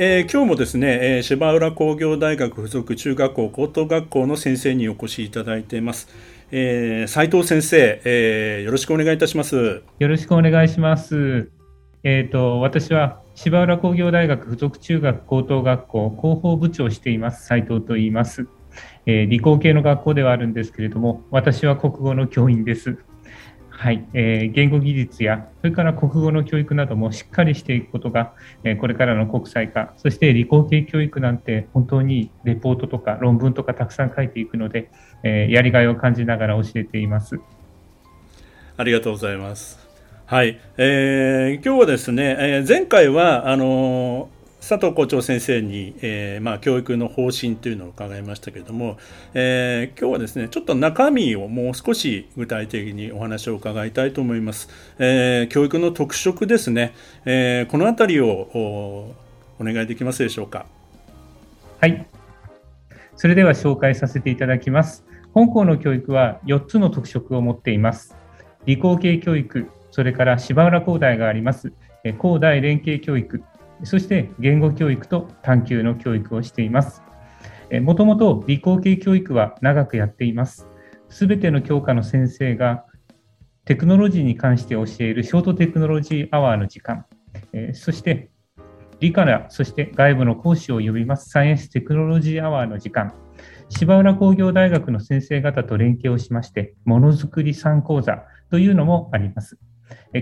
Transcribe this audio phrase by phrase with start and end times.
[0.00, 6.06] えー、今日もですね、えー、芝浦工業大学附属中学校高等学校の先生にお越しいただいています。
[6.52, 9.82] えー、斉藤先生、えー、よろしくお願いいたします。
[9.98, 11.50] よろしくお願いします。
[12.04, 18.46] えっ、ー、と、私は芝浦工業大学附属中学高等学校広報部長をしています斉藤と言います。
[19.06, 22.98] えー、理工系の学校ではあるんですけれども、私は国語の教員です。
[23.78, 34.90] はい、えー、言語技術や、それから国語の教育などもしっかりしていくことが、えー、これからの国際化、そして理工系教育なんて本当にレポートとか論文とかたくさん書いていくので、
[35.22, 37.38] えー、やりがいを感じながら教えています。
[38.76, 39.78] ありがとうございます。
[40.26, 44.28] はい、えー、今日はですね、えー、前回はあの
[44.60, 48.98] 佐藤校長先生に、えー、まあ、教育の方針というのを伺いましたけれども、
[49.34, 59.14] えー、今日はですねちょっと中身をもう少し具体的にお話を伺いたいと思います、えー、教育の特色ですね、えこの辺りを
[59.60, 60.66] お願いできますでしょうか。
[61.80, 62.06] はい。
[63.16, 65.04] それでは紹介させていただきます。
[65.34, 68.16] 本校の教育は4つの特色を持っています。
[68.66, 71.72] 理工系教育それから芝浦工大があります。
[72.18, 73.42] 工大連携教育
[73.84, 77.02] そして言語教育と探究の教育をしています。
[77.82, 80.68] もともと理工系教育は長くやっています。
[81.08, 82.84] すべての教科の先生が
[83.64, 87.04] テクノロジーに関して教えるショートテクノロジーアワーの時間、
[87.74, 88.30] そして
[89.00, 93.12] 理科やそして外部の講師を呼びますサイエンステクノロジーアワーの時間、
[93.68, 99.58] 芝浦工業大学の先生方と連携をしまして、ものづくり3講座というのもあります。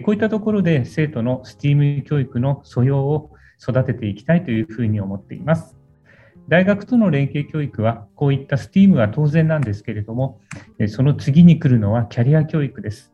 [0.05, 3.31] こういったところで生徒の STEAM 教育の素養を
[3.61, 5.77] 育てていきたいというふうに思っています。
[6.49, 10.41] 大学との連携教育は、こういった STEAM は当然なんですけれども、
[10.89, 13.13] その次に来るのはキャリア教育です。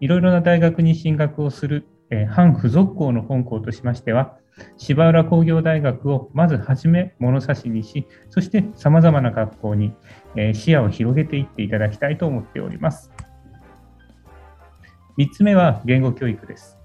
[0.00, 4.36] いろいろな大学に進学をする、え反付属校の本校としましては、
[4.76, 9.94] 芝浦工業大学をまずはじめ物差しにし、そして様々な学校に、
[10.36, 13.10] え視野を広げていっていただきたいと思っております。
[15.16, 16.76] 3つ目は言語教育です。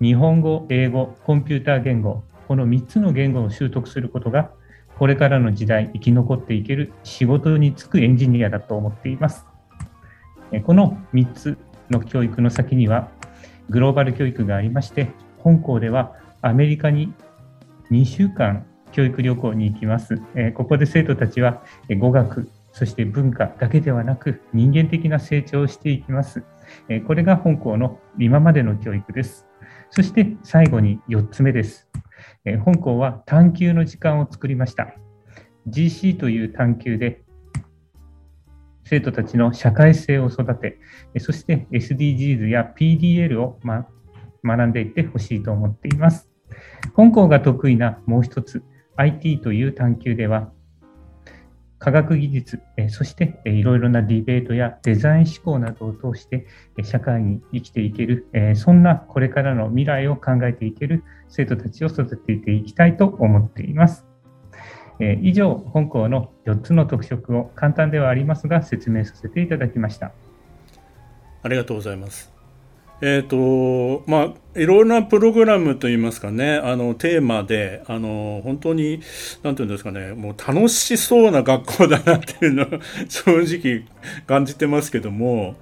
[0.00, 4.50] 日本語、英語、コンピューター言語、この3つの言語を習得することが、
[4.98, 9.46] これからの時代生き残っていける仕事に就くエンジニアだと思っています。
[10.64, 11.58] この3つ
[11.90, 13.10] の教育の先には、
[13.70, 17.12] グローバル教育がありまして、本校ではアメリカに
[17.90, 20.20] 2週間教育旅行に行きます。
[20.54, 21.62] ここで生徒たちは
[21.98, 26.44] 語学、そして文化だけではなく人間的な成長をしていきます。
[27.06, 29.46] これが本校の今までの教育です。
[29.90, 31.88] そして最後に4つ目です。
[32.44, 34.94] え本校は探究の時間を作りました。
[35.68, 37.24] GC という探究で
[38.84, 40.78] 生徒たちの社会性を育て、
[41.18, 43.86] そして SDGs や PDL を、ま、
[44.44, 46.28] 学んでいってほしいと思っています。
[46.92, 48.62] 本校が得意なもう一つ、
[48.96, 50.52] IT という探究では、
[51.78, 56.46] 科学技術、そしていろいろなディベートやデザイン思考などを通して
[56.82, 64.06] 社会に生きていける、そんなこれからの未来を考えていける生徒たちを育てていきたいと思っています。
[65.00, 70.12] え以上、本校の4つの特色を簡単ではありますが説明させていただきました。
[71.42, 72.34] ありがとうございます。
[73.00, 79.00] えっ、ー、と、まあ、いろいろなプログラムといいますかね、あの、テーマで、あの、本当に、
[79.42, 82.68] なんていうんですかね、もう楽しそうな学校だなっていうのは、
[83.08, 83.84] 正直
[84.26, 85.56] 感じてますけども、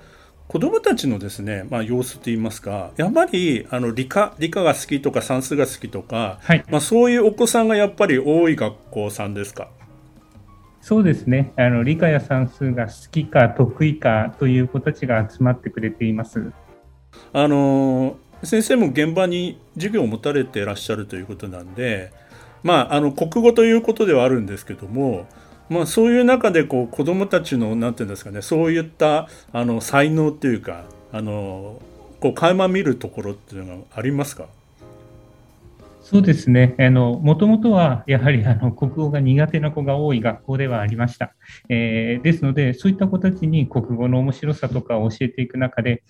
[0.49, 9.71] 子供たちのですね、まあ、様子といいますか、やっぱり、あの、理科、理科が好きとか算数が好きとか、はい、まあ、そういうお子さんがやっぱり多い学校さんですか？
[10.83, 11.53] そうですね。
[11.57, 16.53] あの、理科や算数が好きか得意かという子たちが集まってくれています。
[17.33, 22.13] あの先生も現場に授業を持たれていらっしゃるということなんで、
[22.63, 25.27] まあ、あの国語ということではあるんですけども、
[25.73, 31.81] まあ、そういう中でこう子どもたちのなんていうんですかねそういったあの才能っていうかあの
[32.21, 34.45] こう垣間見るところっていうのがありますか？
[36.05, 36.75] そうですね。
[36.81, 41.35] あの、もともとは、やはり、あの、国語が苦手な子が多い学校ではありました。
[41.69, 46.03] えー、ですので、そういった子たちに国語の面白さとかを教えていく中で、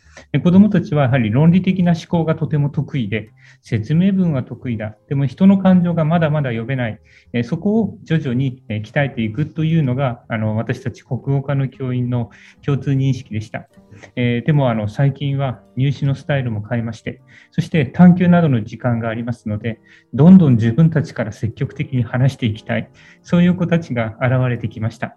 [0.43, 3.31] 子どもたちはやはり論理的な思考がとても得意で、
[3.61, 4.97] 説明文は得意だ。
[5.09, 6.99] でも、人の感情がまだまだ読めない。
[7.35, 12.31] え、そこを徐々に鍛えていくというのが、あの、私たち国語科の教員の
[12.65, 13.69] 共通認識でした。
[14.17, 19.81] えー、でも、あの、最近は入試のスタイルも変えまして、そして探究などの時間がありますので、
[20.15, 22.91] どんどん自分たちから積極的に話していきたい、
[23.23, 25.17] そういう子たちが現れてきました。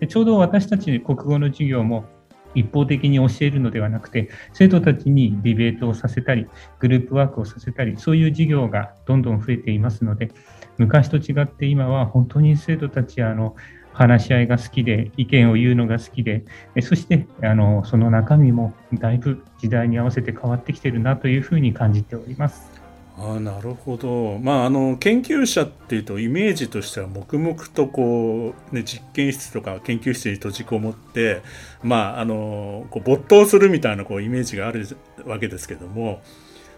[0.00, 2.06] でちょうど私たち国語の授業も
[2.54, 6.46] 一方的に教えるのではなくて、生徒たちにディベートをさせたり、
[6.78, 10.30] グループワークをさせたり、そういう授業がどんどん増えていますので、
[10.78, 13.56] 昔と違って今は本当に生徒たちあの
[13.96, 16.44] 話し合いが好きで、意見を言うのが好きで、
[16.82, 22.76] そしてあのその中身もだいぶ時代に合わせて変わってきてるなというふうに感じております。
[23.18, 31.40] あなるほど、まあ、あの研究者っていうとイメージとしては黙々とこう、ね、実験室とか研究室に閉じこもって、
[31.82, 34.86] まあ、あのこう没頭するみたいなこうイメージがある
[35.24, 36.20] わけですけども、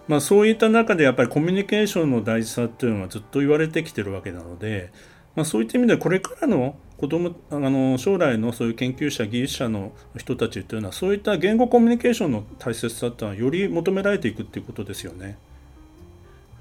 [0.06, 4.93] まあ、そういった中でやっぱりコミュニケーションの大事さっていうのはずっと言われてきてるわけなので、
[5.35, 15.39] まあ、そういった意味でこれからの子供あの将来のそういう研究者技術者の人たちというのはそういった言語コミュニケーションの大切さというのはより求められていくっていうことですよね。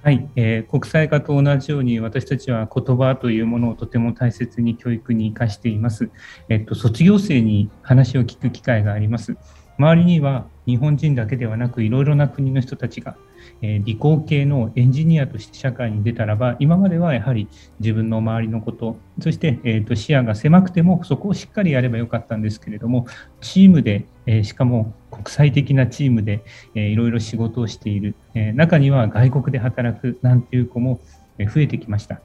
[0.03, 6.11] はい、えー、国際化と同じように私たちは言葉というものをとても大切に教育に生かしています。
[6.49, 9.35] えっと、卒業生に話を聞く機会があります。
[9.77, 13.17] 周りには日本人だけではなくいろいろな国の人たちが
[13.61, 17.47] え理工系のエンジニアとして社会に出たらば、今まではやはり
[17.79, 23.07] 自分の周りのこと、そして、えー、と視野が狭くてもそこをしっかりやればよかったんですけれども、
[23.41, 26.43] チームで、えしかも国際的なチームで、
[26.75, 30.99] えいろいろ仕事をしている、え中には外国で働くなんていう子も
[31.39, 32.21] 増えてきました。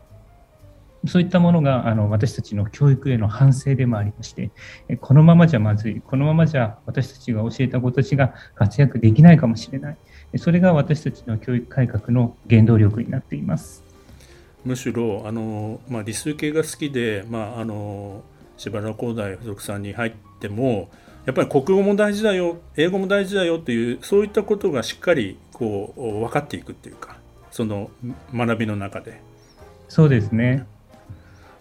[1.07, 4.51] そういったものがあの私たちの教育への反省でもありまして、
[5.01, 9.97] このままじゃまずい、このままじゃ私たちが教えた子たちが活躍できないかもしれない。
[10.37, 13.83] それが私たちの教育改革の原動力になっています。
[14.65, 18.23] むしろあの、まあ、理数系が好きで、まあ、あの
[18.57, 20.89] 柴原工大附属さんに入っても
[21.27, 27.17] やっぱり国語も大事だよ英語も大事だよっていうそういったことがしっかりこう分かっていくっていうか
[27.51, 27.91] その
[28.33, 29.21] 学びの中で。
[29.89, 30.65] そうですね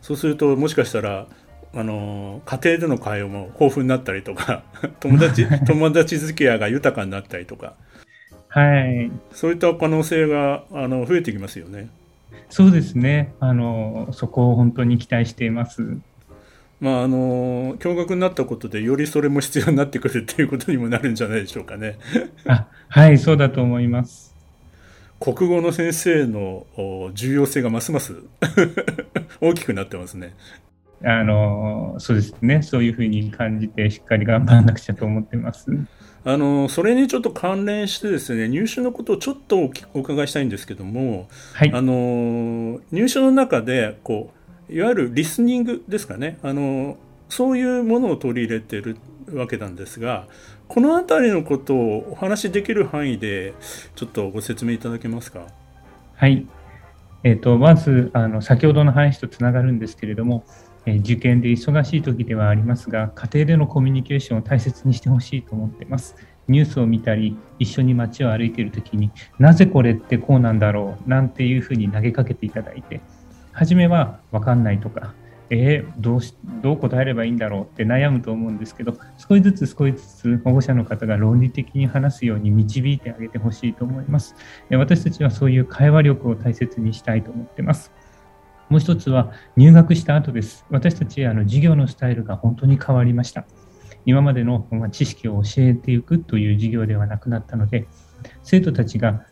[0.02, 1.28] そうするともしかしたら
[1.74, 4.64] あの家庭での会話も豊富になったりとか
[5.00, 7.76] 友達 友達付き合いが豊かになったりとか
[8.54, 11.90] はい、そういった可能性があの増えてきますよね。
[12.50, 15.98] そうですねあの、そこを本当に期待しています。
[16.82, 21.98] まあ、あの驚愕になったことでよりそれも必要になってくるっていうことにもなるんじゃないでしょうかね。
[22.46, 24.31] あはいそうだと思います。
[25.22, 26.66] 国語の先生の
[27.14, 28.16] 重要性がますます
[29.40, 30.34] 大きくなってますね。
[31.04, 35.68] あのそうですねそういうふうに感じてしっかり頑張らなくちゃと思ってます。
[36.24, 44.32] あのそれにちょっと関連してですね入試のことをちょっとお伺いしたいんですけども、はい、あの入試の中でこ
[44.70, 46.98] ういわゆるリスニングですかねあの
[47.30, 48.98] そういうものを取り入れてる
[49.32, 50.28] わけなんですが
[50.74, 53.54] この辺りのことをお話しできる範囲で
[53.94, 55.48] ちょっとご説明いただけますか？
[56.16, 56.48] はい、
[57.26, 60.46] えーと、まずあの先ほどの話とつながるんですけれども
[60.86, 66.16] え受験で忙しい時ではありますが、家庭でのコミュニケーションを大切にしてほしいと思ってます。
[66.48, 73.02] ニュースを見たり、一緒に街を歩いている時になぜこれってこうなんだろうなんていうふうに投げかけていただいて、
[73.52, 75.16] 初めは分かんないとか、
[75.54, 84.34] えー、どうしどう答えればいいんだろうって悩むと思うんですけど、少しずつ少しずつ保護者の方が論理的に話すように導いてあげてほしいと思います。
[84.72, 87.92] 私たちはそういう会話力を大切にしたいと思ってます。
[88.70, 90.66] もう一つは入学した後です。
[90.70, 93.46] 私たちあの授業のスタイルが本当に変わりました。
[94.06, 97.88] 今までの知識を教えていくという授業ではなくなったので、
[98.42, 99.26] 生徒たちが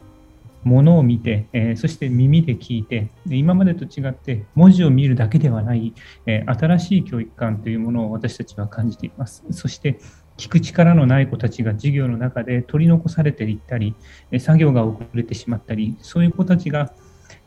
[0.63, 5.93] ものを見て、えー、そして耳で聞いてで、今までと違って文字を見るだけではない、
[6.25, 9.45] えー、新しい教育観というものを私たちは感じています。
[9.51, 9.99] そして
[10.37, 13.95] 聞く力のない子たちが授業の中で取り残されていったり、
[14.39, 16.93] 作業が遅れてしまったり、そういう子たちが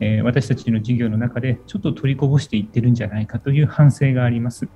[0.00, 4.69] え、私たちの授業の中でちょっと取りこぼしていってるんじゃないかという反省があります。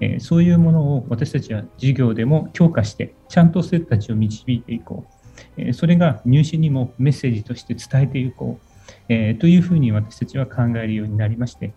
[0.00, 5.13] え、そういうものを私たちは授業でも強化して、ちゃんと生徒たちを導いていこう。
[5.56, 8.66] えー、それが入試にもメッセージとして伝えていこう。
[9.08, 11.72] えというふうに私たちは考えるようになりまして、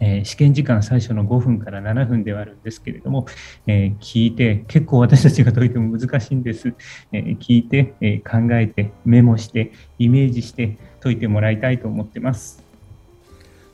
[0.00, 3.26] えー、試験時間最初の5分から7分ではあるんですけれども、
[3.66, 6.74] えー、聞いて、結構私たちが解いても難しいんです。
[7.12, 12.62] えー、聞いて、え考えて、メモして、イメージして、解いてもらいたいと思ってます。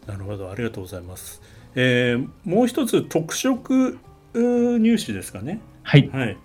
[0.06, 1.42] なるほど、ありがとうございます。
[1.74, 3.98] えー、もう一つ特色
[4.34, 5.60] 入試ですかね？
[5.82, 6.36] はい、はい。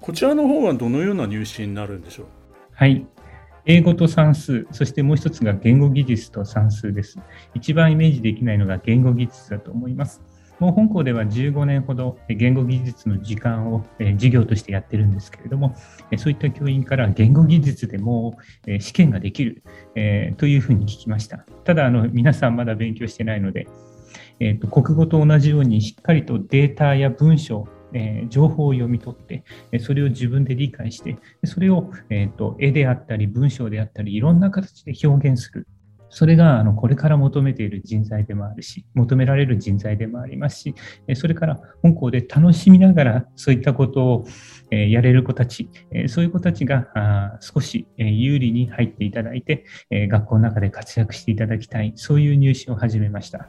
[0.00, 2.26] こちらの方はどのような入試になるんでしょう？
[2.72, 3.06] はい。
[3.68, 7.18] 英語と算数、そしてもう一つが言語技術と算数です。
[7.54, 10.22] 一番イメージできないのが言語技術だと思います。
[10.60, 15.74] もう本校では15年ほど言語技術の時間を授業としてやってるんですけれども、
[16.16, 18.38] そういった教員から言語技術でも
[18.78, 19.62] 試験ができる
[20.36, 21.44] というふうに聞きました。
[21.64, 23.66] ただ、あの皆さんまだ勉強してないので、
[24.38, 29.44] えーと、国語と同じようにしっかりとデータや文章、えー、情報を読み取って、
[29.78, 35.66] それを自分で理解して、それを、えーと、絵であったり文章であったりいろんな形で表現する。
[36.08, 40.74] それがあのこれから求めている人材でもあるし、求められる人材でもありますし、
[41.14, 44.24] それから本校で楽しみながらそういったことを
[44.70, 45.68] やれる子たち、
[46.06, 53.48] そういう子たちが少し有利に入っていただいて、学校の中で活躍していただきたい、そういう入試を始めました。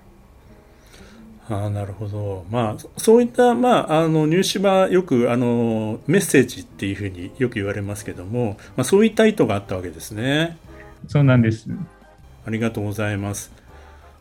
[1.49, 10.57] あなるほど、まあ、そういった、まあ、あの入試はよくあのメッセージっていうふうによく言われますけども、まあ、そういった意図があったわけですね。
[11.07, 11.67] そうなんです。
[12.45, 13.51] ありがとうございます。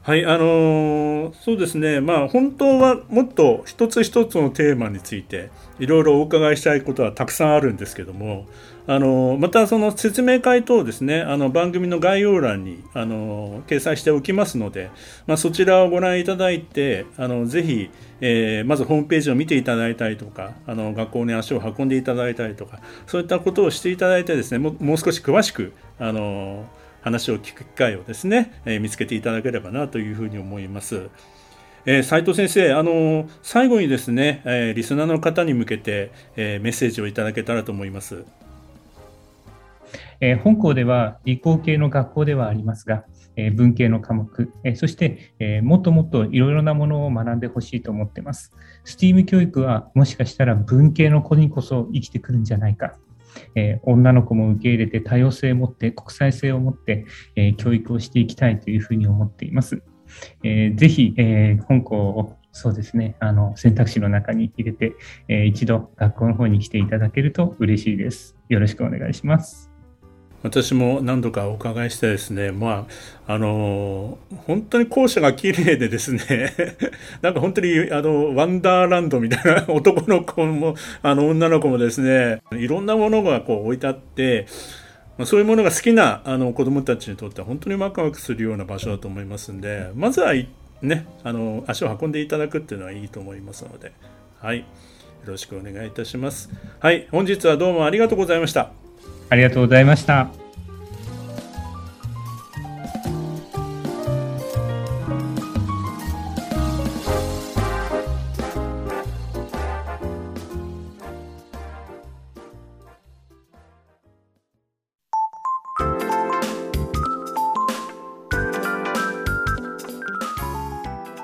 [0.06, 8.46] はい、あのー、そうですね、まあ、本当はもっと一つ一つのテーマについていろいろお伺いしたいことはたくさんあるんですけども、
[8.86, 11.22] あのまたその説明会等ですね。
[11.22, 14.92] あの番組の概要欄にあの掲載しておきますので、
[15.26, 26.64] まあ、そちらをご覧いただいてあのぜひ、え、まずホームページを見ていただいたりとかあの学校に足を運んでいただいたりとかそういったことをしていただいてですねもう少し詳しくあの
[27.06, 31.08] 話を聞く機会をですね、えー、見つけていただければなというふうに思います。
[31.84, 38.24] えー、斉藤先生、あの最後にですね、えー、リスナーの方に向けて、えー、メッセージをいただけたらと思います。
[40.18, 43.04] えー、本校では理工系の学校ではありますが、
[43.36, 48.52] えー、文系の科目、えー、そして、えもっともっといろいろなものを学んでほしいと思ってます。
[48.84, 52.96] STEAM 教育はもしかしたら文系の子にこそ生きてくるんじゃないか。
[53.54, 59.82] え女の子も受け入れて多様性を持って国際性を持って、え教育をしていきたいというふうに思っています。
[60.44, 64.94] えー、ぜひ、え本校をそうですね、あの選択肢の中に入れて、
[65.28, 68.36] え一度学校の方に来ていただけると嬉しいです。
[68.48, 69.75] よろしくお願いします。
[70.42, 72.86] 私も何度かお伺いしてですね、ま
[73.26, 76.54] あ、あの、本当に校舎が綺麗でですね、
[77.22, 84.46] なんか本当にあの、ワンダーランドみたいな 男の子も、あの、女の子もですね、いろんなものがこう置いてあって、
[85.18, 90.34] まあ、そういうものが好きなあの子供たちにとっては本当にワクワクするような場所だと思いますんで、まずは
[90.82, 93.92] ね、あの、足を運んでいただくっていうのはいいと思いますので、
[94.40, 94.58] はい。
[94.58, 94.64] よ
[95.32, 96.50] ろしくお願いいたします。
[96.78, 97.08] はい。
[97.10, 98.85] 本日はどうもありがとうございました。
[99.28, 100.28] ありがとうございました。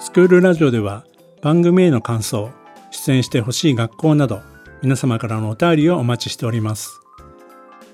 [0.01, 1.07] スクールラジオでは
[1.41, 2.51] 番組への感想、
[2.91, 4.43] 出演してほしい学校など
[4.83, 7.02] 皆様からのお便りをお待ちしております。